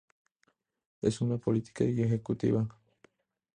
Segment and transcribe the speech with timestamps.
[1.03, 2.67] Es una política y ejecutiva.